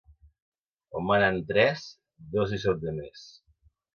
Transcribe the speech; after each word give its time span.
On 0.99 1.05
manen 1.09 1.37
tres, 1.51 1.85
dos 2.37 2.57
hi 2.57 2.61
són 2.65 2.83
de 2.87 2.97
més. 2.99 3.29